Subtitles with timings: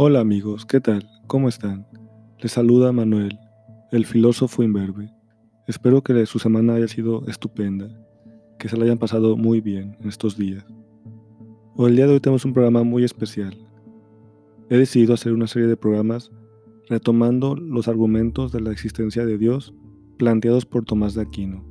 [0.00, 1.10] Hola amigos, ¿qué tal?
[1.26, 1.84] ¿Cómo están?
[2.38, 3.36] Les saluda Manuel,
[3.90, 5.10] el filósofo imberbe.
[5.66, 7.88] Espero que su semana haya sido estupenda,
[8.60, 10.64] que se la hayan pasado muy bien en estos días.
[11.74, 13.58] Hoy el día de hoy tenemos un programa muy especial.
[14.70, 16.30] He decidido hacer una serie de programas
[16.88, 19.74] retomando los argumentos de la existencia de Dios
[20.16, 21.64] planteados por Tomás de Aquino.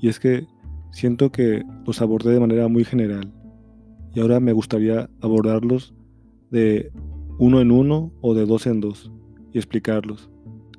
[0.00, 0.48] Y es que
[0.90, 3.32] siento que los abordé de manera muy general
[4.16, 5.94] y ahora me gustaría abordarlos
[6.50, 6.90] de
[7.38, 9.10] uno en uno o de dos en dos
[9.52, 10.30] y explicarlos.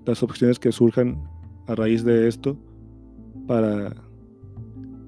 [0.05, 1.21] Las opciones que surjan
[1.67, 2.57] a raíz de esto
[3.47, 3.95] para,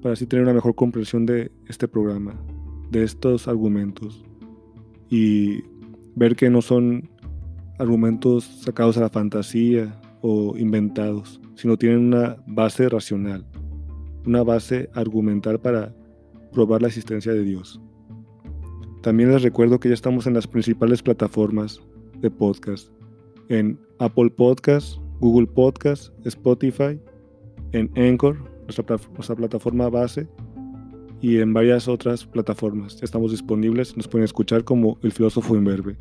[0.02, 2.34] para así tener una mejor comprensión de este programa,
[2.90, 4.24] de estos argumentos
[5.10, 5.62] y
[6.14, 7.10] ver que no son
[7.78, 13.46] argumentos sacados a la fantasía o inventados, sino tienen una base racional,
[14.24, 15.94] una base argumental para
[16.52, 17.80] probar la existencia de Dios.
[19.06, 21.80] También les recuerdo que ya estamos en las principales plataformas
[22.20, 22.90] de podcast,
[23.48, 26.98] en Apple Podcast, Google Podcast, Spotify,
[27.70, 30.26] en Anchor, nuestra, plataforma base,
[31.20, 32.96] y en varias otras plataformas.
[32.96, 35.96] Ya estamos disponibles, nos pueden escuchar como El Filósofo Inverbe.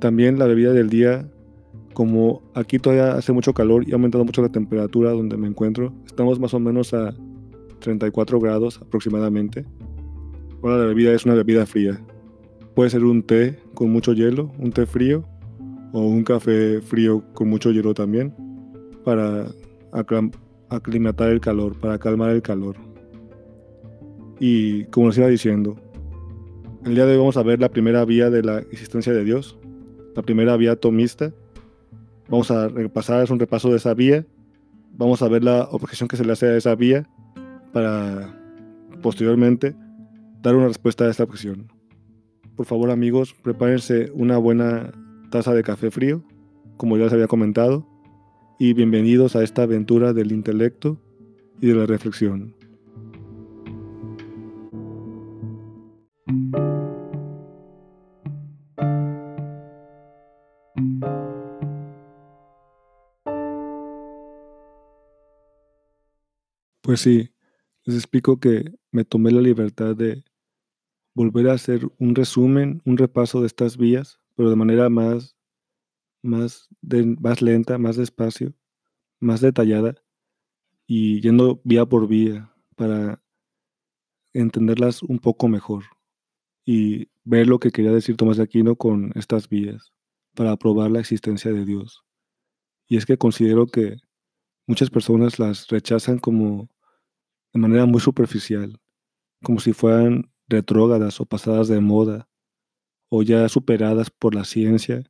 [0.00, 1.26] También la bebida del día,
[1.94, 5.94] como aquí todavía hace mucho calor y ha aumentado mucho la temperatura donde me encuentro,
[6.04, 7.14] estamos más o menos a
[7.80, 9.64] 34 grados aproximadamente.
[10.64, 12.00] Ahora la bebida es una bebida fría.
[12.74, 15.22] Puede ser un té con mucho hielo, un té frío,
[15.92, 18.34] o un café frío con mucho hielo también,
[19.04, 19.44] para
[20.70, 22.76] aclimatar el calor, para calmar el calor.
[24.40, 25.76] Y como les iba diciendo,
[26.86, 29.58] el día de hoy vamos a ver la primera vía de la existencia de Dios,
[30.16, 31.30] la primera vía atomista.
[32.30, 34.24] Vamos a repasar, es un repaso de esa vía.
[34.96, 37.06] Vamos a ver la objeción que se le hace a esa vía
[37.74, 38.34] para
[39.02, 39.76] posteriormente
[40.44, 41.72] dar una respuesta a esta cuestión.
[42.54, 44.92] Por favor amigos, prepárense una buena
[45.30, 46.22] taza de café frío,
[46.76, 47.88] como ya les había comentado,
[48.58, 51.00] y bienvenidos a esta aventura del intelecto
[51.62, 52.54] y de la reflexión.
[66.82, 67.30] Pues sí,
[67.86, 70.22] les explico que me tomé la libertad de
[71.14, 75.36] volver a hacer un resumen, un repaso de estas vías, pero de manera más,
[76.22, 76.68] más,
[77.20, 78.52] más lenta, más despacio,
[79.20, 79.94] más detallada
[80.86, 83.22] y yendo vía por vía para
[84.32, 85.84] entenderlas un poco mejor
[86.64, 89.92] y ver lo que quería decir Tomás de Aquino con estas vías
[90.34, 92.04] para probar la existencia de Dios.
[92.88, 93.96] Y es que considero que
[94.66, 96.68] muchas personas las rechazan como
[97.52, 98.80] de manera muy superficial,
[99.42, 102.28] como si fueran retrógadas o pasadas de moda,
[103.08, 105.04] o ya superadas por la ciencia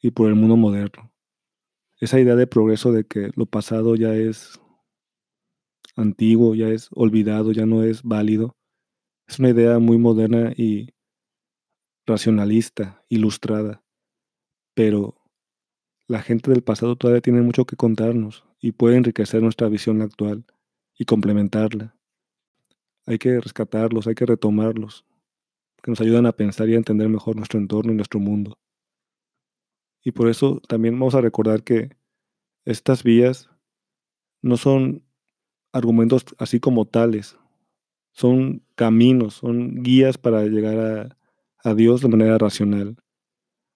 [0.00, 1.12] y por el mundo moderno.
[2.00, 4.60] Esa idea de progreso de que lo pasado ya es
[5.96, 8.56] antiguo, ya es olvidado, ya no es válido,
[9.26, 10.94] es una idea muy moderna y
[12.06, 13.84] racionalista, ilustrada.
[14.74, 15.16] Pero
[16.08, 20.44] la gente del pasado todavía tiene mucho que contarnos y puede enriquecer nuestra visión actual
[20.98, 21.96] y complementarla
[23.06, 25.04] hay que rescatarlos, hay que retomarlos,
[25.82, 28.58] que nos ayudan a pensar y a entender mejor nuestro entorno y nuestro mundo.
[30.04, 31.90] Y por eso también vamos a recordar que
[32.64, 33.50] estas vías
[34.40, 35.04] no son
[35.72, 37.38] argumentos así como tales,
[38.12, 41.16] son caminos, son guías para llegar
[41.64, 42.96] a, Dios de manera racional,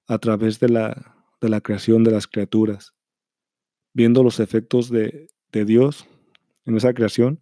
[0.08, 2.94] a través de la, de la creación de las criaturas,
[3.94, 6.06] viendo los efectos de, de Dios
[6.64, 7.40] en esa creación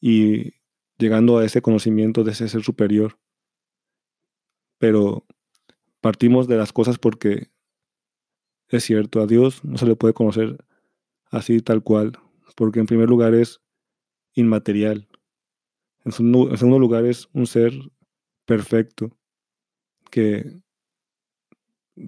[0.00, 0.59] y
[1.00, 3.18] llegando a ese conocimiento de ese ser superior.
[4.78, 5.26] Pero
[6.00, 7.50] partimos de las cosas porque
[8.70, 10.64] es cierto, a Dios no se le puede conocer
[11.30, 12.12] así tal cual,
[12.56, 13.60] porque en primer lugar es
[14.34, 15.08] inmaterial.
[16.04, 17.72] En segundo, lugar es un ser
[18.44, 19.18] perfecto
[20.10, 20.60] que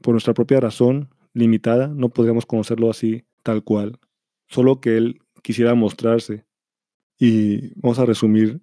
[0.03, 3.99] por nuestra propia razón limitada no podríamos conocerlo así tal cual,
[4.47, 6.47] solo que Él quisiera mostrarse.
[7.19, 8.61] Y vamos a resumir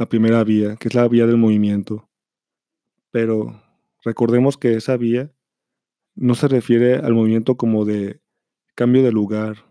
[0.00, 2.08] la primera vía, que es la vía del movimiento.
[3.10, 3.62] Pero
[4.02, 5.30] recordemos que esa vía
[6.14, 8.22] no se refiere al movimiento como de
[8.74, 9.66] cambio de lugar,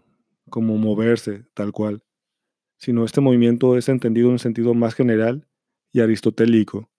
[0.52, 2.04] como moverse, tal cual,
[2.78, 5.48] sino este movimiento es entendido en un sentido más general
[5.92, 6.92] y aristotélico.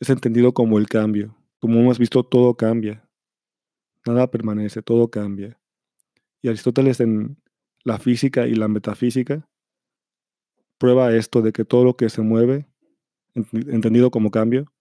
[0.00, 1.36] Es entendido como el cambio.
[1.60, 3.08] Como hemos visto, todo cambia.
[4.04, 5.56] Nada permanece, todo cambia.
[6.42, 7.40] Y Aristóteles en
[7.84, 9.48] la física y la metafísica
[10.78, 12.71] prueba esto de que todo lo que se mueve
[13.34, 14.72] entendido como cambio,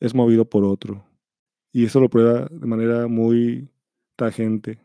[0.00, 1.04] es movido por otro.
[1.72, 3.68] Y eso lo prueba de manera muy
[4.16, 4.78] tangente,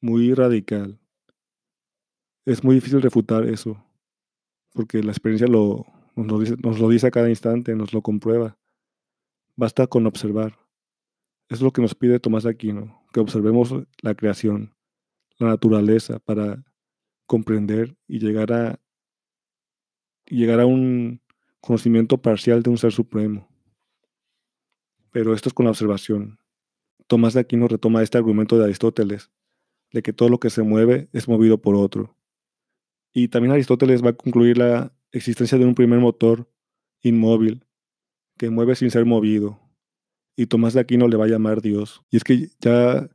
[0.00, 0.98] muy radical.
[2.44, 3.82] Es muy difícil refutar eso,
[4.72, 5.86] porque la experiencia lo,
[6.16, 8.58] nos, lo dice, a cada instante, nos lo comprueba.
[9.56, 10.58] Basta con observar.
[11.48, 14.74] Es lo que nos pide Tomás Aquino, que observemos la creación,
[15.38, 16.64] la naturaleza, para
[17.26, 18.80] comprender y llegar a,
[20.26, 21.20] llegar a un
[21.60, 23.48] conocimiento parcial de un ser supremo.
[25.10, 26.38] Pero esto es con la observación.
[27.06, 29.30] Tomás de Aquino retoma este argumento de Aristóteles,
[29.92, 32.16] de que todo lo que se mueve es movido por otro.
[33.12, 36.48] Y también Aristóteles va a concluir la existencia de un primer motor
[37.02, 37.66] inmóvil
[38.38, 39.58] que mueve sin ser movido.
[40.36, 42.02] Y Tomás de Aquino le va a llamar Dios.
[42.10, 43.10] Y es que ya,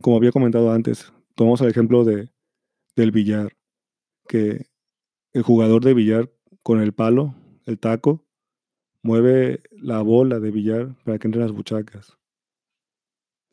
[0.00, 2.30] como había comentado antes, tomamos el ejemplo de,
[2.94, 3.56] del billar,
[4.28, 4.66] que
[5.32, 6.30] el jugador de billar
[6.62, 7.34] con el palo,
[7.68, 8.24] el taco,
[9.02, 12.16] mueve la bola de billar para que entren las buchacas.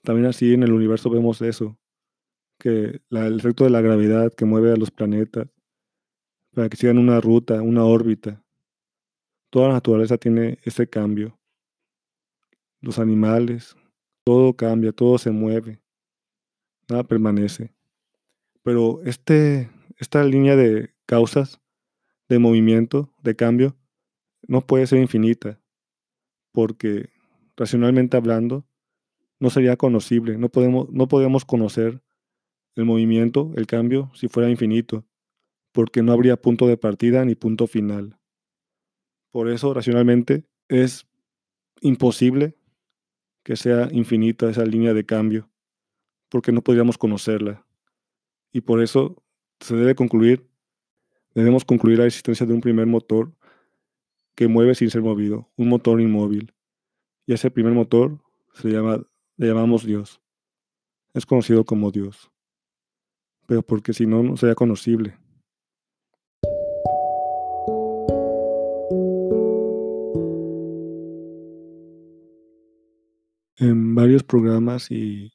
[0.03, 1.77] También así en el universo vemos eso,
[2.57, 5.47] que el efecto de la gravedad que mueve a los planetas
[6.53, 8.41] para que sigan una ruta, una órbita.
[9.49, 11.37] Toda la naturaleza tiene ese cambio.
[12.79, 13.75] Los animales,
[14.23, 15.81] todo cambia, todo se mueve,
[16.87, 17.73] nada permanece.
[18.63, 21.59] Pero este, esta línea de causas,
[22.29, 23.75] de movimiento, de cambio,
[24.47, 25.59] no puede ser infinita,
[26.51, 27.09] porque
[27.57, 28.65] racionalmente hablando,
[29.39, 32.01] no sería conocible, no podemos, no podemos conocer
[32.75, 35.05] el movimiento, el cambio, si fuera infinito,
[35.71, 38.17] porque no habría punto de partida ni punto final.
[39.31, 41.07] Por eso, racionalmente, es
[41.81, 42.55] imposible
[43.43, 45.49] que sea infinita esa línea de cambio,
[46.29, 47.65] porque no podríamos conocerla.
[48.51, 49.21] Y por eso
[49.59, 50.49] se debe concluir,
[51.33, 53.33] debemos concluir la existencia de un primer motor
[54.35, 56.53] que mueve sin ser movido, un motor inmóvil.
[57.25, 58.21] Y ese primer motor
[58.53, 59.01] se llama,
[59.37, 60.21] le llamamos Dios.
[61.13, 62.31] Es conocido como Dios.
[63.47, 65.17] Pero porque si no, no sería conocible.
[73.57, 75.31] En varios programas y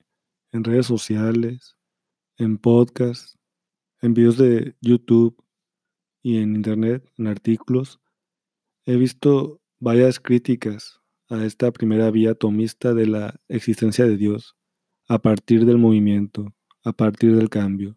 [0.53, 1.79] en redes sociales,
[2.37, 3.39] en podcasts,
[4.03, 5.43] en videos de YouTube
[6.23, 8.01] y en internet, en artículos,
[8.91, 14.57] He visto varias críticas a esta primera vía atomista de la existencia de Dios
[15.07, 17.97] a partir del movimiento, a partir del cambio.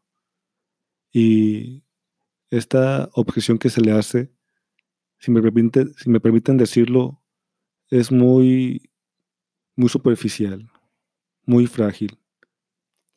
[1.12, 1.84] Y
[2.51, 4.36] esta objeción que se le hace,
[5.18, 5.42] si me,
[5.98, 7.24] si me permiten decirlo,
[7.89, 8.92] es muy,
[9.75, 10.69] muy superficial,
[11.44, 12.19] muy frágil.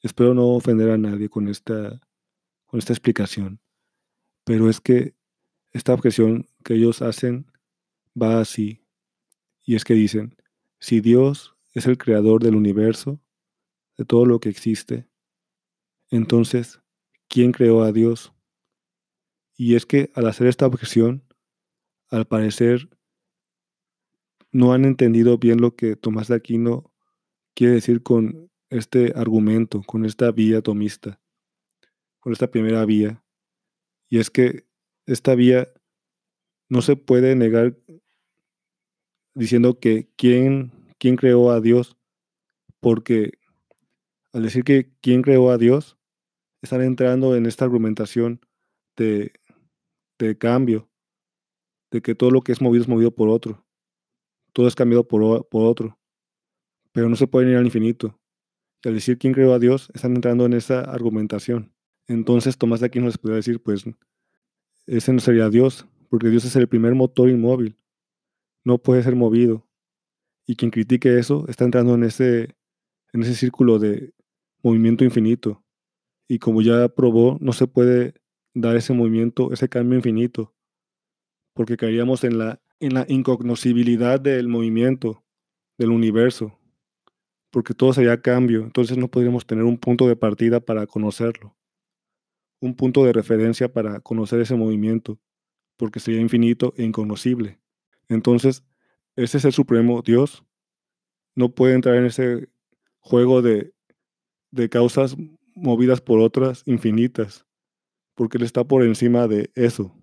[0.01, 2.01] Espero no ofender a nadie con esta,
[2.65, 3.61] con esta explicación,
[4.45, 5.15] pero es que
[5.75, 7.53] esta objeción que ellos hacen
[8.21, 8.85] va así.
[9.63, 10.37] Y es que dicen,
[10.79, 13.21] si Dios es el creador del universo,
[13.97, 15.09] de todo lo que existe,
[16.11, 16.81] entonces,
[17.29, 18.33] ¿quién creó a Dios?
[19.57, 21.25] Y es que al hacer esta objeción,
[22.09, 22.89] al parecer,
[24.53, 26.93] no han entendido bien lo que Tomás de Aquino
[27.55, 31.21] quiere decir con este argumento, con esta vía atomista,
[32.21, 33.25] con esta primera vía.
[34.09, 34.67] Y es que
[35.07, 35.69] esta vía
[36.69, 37.77] no se puede negar
[39.37, 41.97] diciendo que quién, quién creó a Dios,
[42.81, 43.33] porque
[44.33, 45.99] al decir que quién creó a Dios,
[46.63, 48.41] están entrando en esta argumentación
[48.97, 49.33] de,
[50.19, 50.89] de cambio,
[51.91, 53.65] de que todo lo que es movido es movido por otro,
[54.53, 55.99] todo es cambiado por, por otro,
[56.93, 58.19] pero no se puede ir al infinito.
[58.83, 61.75] Y al decir quién creó a Dios, están entrando en esa argumentación.
[62.09, 63.85] Entonces Tomás de Aquino les podría decir, pues,
[64.87, 67.77] ese no sería Dios, porque Dios es el primer motor inmóvil
[68.67, 69.65] no puede ser movido.
[70.45, 72.57] Y quien critique eso está entrando en ese,
[73.13, 74.13] en ese círculo de
[74.61, 75.65] movimiento infinito.
[76.29, 78.15] Y como ya probó, no se puede
[78.55, 80.53] dar ese movimiento, ese cambio infinito,
[81.55, 85.25] porque caeríamos en la, en la incognoscibilidad del movimiento,
[85.79, 86.59] del universo,
[87.53, 91.57] porque todo sería cambio, entonces no podríamos tener un punto de partida para conocerlo,
[92.61, 95.21] un punto de referencia para conocer ese movimiento,
[95.77, 97.61] porque sería infinito e inconocible.
[98.09, 98.65] Entonces,
[99.17, 100.45] ese ser supremo, Dios,
[101.35, 102.49] no puede entrar en ese
[103.01, 103.73] juego de,
[104.51, 105.17] de causas
[105.55, 107.47] movidas por otras infinitas,
[108.15, 109.95] porque Él está por encima de eso.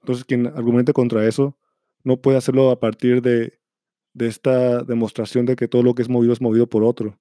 [0.00, 1.58] Entonces, quien argumente contra eso
[2.02, 3.58] no puede hacerlo a partir de,
[4.12, 7.18] de esta demostración de que todo lo que es movido es movido por otro.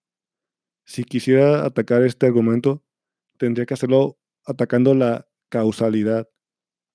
[0.86, 2.84] Si quisiera atacar este argumento,
[3.38, 6.30] tendría que hacerlo atacando la causalidad,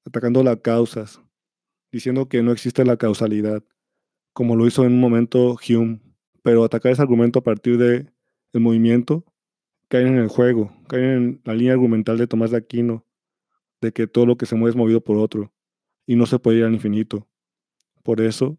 [0.04, 1.20] atacando las causas,
[1.90, 3.62] diciendo que no existe la causalidad,
[4.32, 6.00] como lo hizo en un momento Hume,
[6.42, 8.06] pero atacar ese argumento a partir de
[8.52, 9.24] el movimiento
[9.88, 13.06] caen en el juego, caen en la línea argumental de Tomás de Aquino,
[13.80, 15.52] de que todo lo que se mueve es movido por otro
[16.06, 17.28] y no se puede ir al infinito.
[18.02, 18.58] Por eso,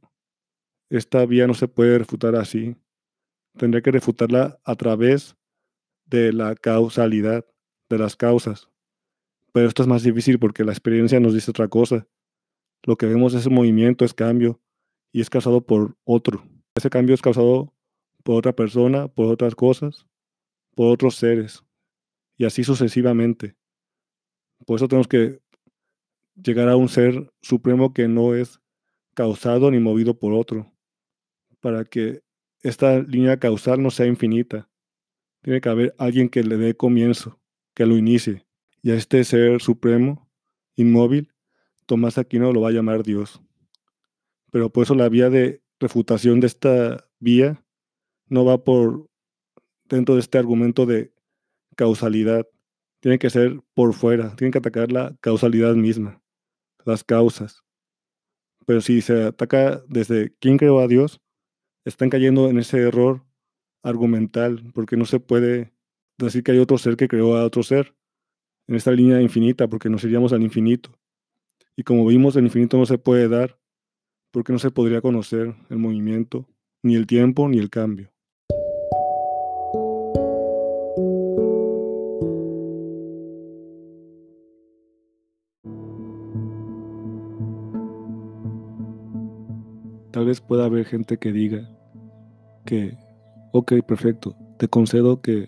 [0.90, 2.76] esta vía no se puede refutar así.
[3.58, 5.36] Tendría que refutarla a través
[6.06, 7.46] de la causalidad,
[7.90, 8.70] de las causas.
[9.52, 12.08] Pero esto es más difícil porque la experiencia nos dice otra cosa.
[12.84, 14.60] Lo que vemos es movimiento, es cambio,
[15.12, 16.44] y es causado por otro.
[16.76, 17.74] Ese cambio es causado
[18.24, 20.08] por otra persona, por otras cosas,
[20.76, 21.64] por otros seres,
[22.38, 23.56] y así sucesivamente.
[24.66, 25.40] Por eso tenemos que
[26.36, 28.62] llegar a un ser supremo que no es
[29.14, 30.72] causado ni movido por otro,
[31.60, 32.22] para que
[32.62, 34.70] esta línea causal no sea infinita.
[35.42, 37.40] Tiene que haber alguien que le dé comienzo,
[37.74, 38.46] que lo inicie.
[38.82, 40.30] Y a este ser supremo,
[40.76, 41.34] inmóvil,
[41.89, 43.41] Tomás Aquino lo va a llamar Dios.
[44.51, 47.65] Pero por eso la vía de refutación de esta vía
[48.27, 49.10] no va por
[49.86, 51.12] dentro de este argumento de
[51.75, 52.48] causalidad.
[53.00, 56.22] Tiene que ser por fuera, tiene que atacar la causalidad misma,
[56.86, 57.63] las causas.
[58.67, 61.19] Pero si se ataca desde quién creó a Dios,
[61.86, 63.25] están cayendo en ese error
[63.81, 65.74] argumental, porque no se puede
[66.19, 67.96] decir que hay otro ser que creó a otro ser
[68.67, 70.99] en esta línea infinita, porque nos iríamos al infinito.
[71.80, 73.58] Y como vimos, el infinito no se puede dar,
[74.32, 76.46] porque no se podría conocer el movimiento,
[76.84, 78.12] ni el tiempo, ni el cambio.
[90.12, 91.66] Tal vez pueda haber gente que diga
[92.66, 92.98] que,
[93.54, 95.48] ok, perfecto, te concedo que,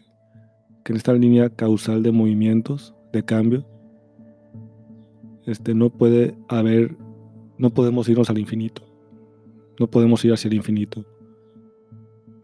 [0.85, 3.67] en esta línea causal de movimientos, de cambio,
[5.51, 6.95] este, no puede haber,
[7.57, 8.83] no podemos irnos al infinito,
[9.79, 11.05] no podemos ir hacia el infinito.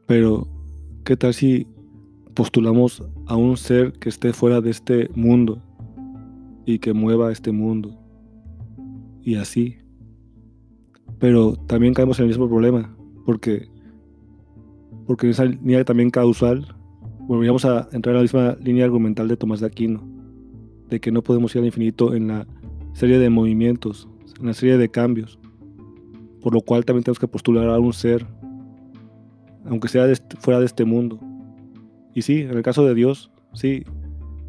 [0.06, 0.48] Pero,
[1.04, 1.68] ¿qué tal si
[2.34, 5.62] postulamos a un ser que esté fuera de este mundo
[6.66, 7.98] y que mueva este mundo?
[9.22, 9.78] Y así
[11.20, 12.96] pero también caemos en el mismo problema,
[13.26, 13.68] porque,
[15.06, 16.76] porque en esa línea también causal
[17.28, 20.04] volveríamos a entrar en la misma línea argumental de Tomás de Aquino,
[20.90, 22.48] de que no podemos ir al infinito en la
[22.98, 25.38] serie de movimientos, en la serie de cambios,
[26.42, 28.26] por lo cual también tenemos que postular a un ser,
[29.66, 31.20] aunque sea fuera de este mundo.
[32.16, 33.84] Y sí, en el caso de Dios, sí,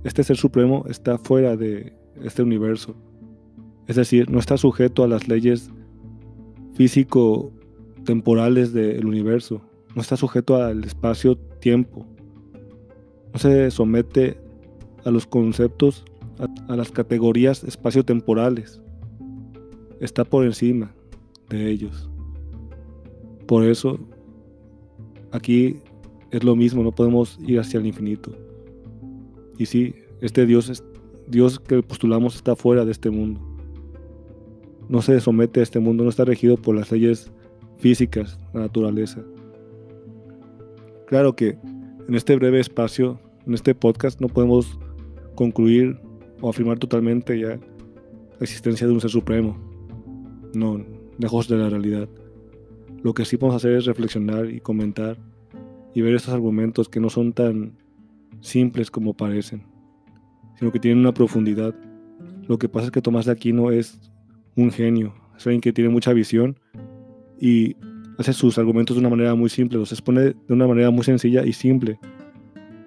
[0.03, 2.97] este ser supremo está fuera de este universo.
[3.87, 5.71] Es decir, no está sujeto a las leyes
[6.73, 9.61] físico-temporales del universo.
[9.95, 12.07] No está sujeto al espacio-tiempo.
[13.31, 14.41] No se somete
[15.05, 16.07] a los conceptos,
[16.39, 18.81] a, las categorías espacio-temporales.
[20.01, 20.95] Está por encima
[21.49, 22.09] de ellos.
[23.47, 23.99] Por eso,
[25.33, 25.77] aquí
[26.31, 28.33] es lo mismo, no podemos ir hacia el infinito.
[29.57, 30.85] Y sí, este Dios,
[31.27, 33.41] Dios que postulamos está fuera de este mundo
[34.89, 37.31] no se somete a este mundo, no está regido por las leyes
[37.79, 39.23] físicas, la naturaleza.
[41.07, 41.59] Claro que
[42.09, 44.79] en este breve espacio, en este podcast, no podemos
[45.35, 45.99] concluir
[46.41, 49.59] o afirmar totalmente ya la existencia de un ser supremo.
[50.55, 50.85] No,
[51.19, 52.09] lejos de la realidad.
[53.03, 55.17] Lo que sí podemos hacer es reflexionar y comentar
[55.95, 57.77] y ver estos argumentos que no son tan
[58.41, 59.63] simples como parecen,
[60.59, 61.75] sino que tienen una profundidad.
[62.47, 64.01] Lo que pasa es que Tomás de Aquino es
[64.57, 66.59] un genio, es alguien que tiene mucha visión
[67.41, 67.77] y
[68.19, 71.45] hace sus argumentos de una manera muy simple, los expone de una manera muy sencilla
[71.45, 71.99] y simple,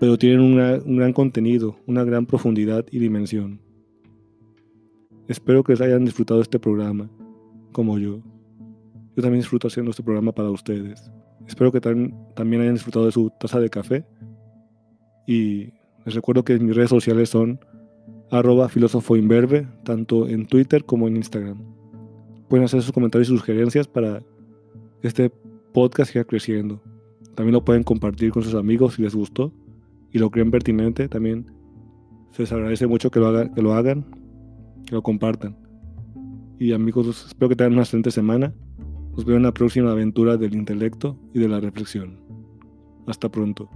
[0.01, 3.61] pero tienen un gran contenido, una gran profundidad y dimensión.
[5.27, 7.07] Espero que les hayan disfrutado este programa,
[7.71, 8.19] como yo.
[9.15, 11.11] Yo también disfruto haciendo este programa para ustedes.
[11.47, 14.03] Espero que también hayan disfrutado de su taza de café.
[15.27, 15.71] Y
[16.03, 17.59] les recuerdo que mis redes sociales son
[18.31, 19.15] arroba filósofo
[19.83, 21.63] tanto en Twitter como en Instagram.
[22.49, 24.23] Pueden hacer sus comentarios y sugerencias para
[25.03, 25.29] este
[25.73, 26.81] podcast siga creciendo.
[27.35, 29.53] También lo pueden compartir con sus amigos si les gustó
[30.11, 31.07] y lo creen pertinente.
[31.07, 31.45] También
[32.31, 34.05] se les agradece mucho que lo, hagan, que lo hagan,
[34.85, 35.57] que lo compartan.
[36.59, 38.53] Y amigos, espero que tengan una excelente semana.
[39.11, 42.19] Nos vemos en la próxima aventura del intelecto y de la reflexión.
[43.07, 43.69] Hasta pronto.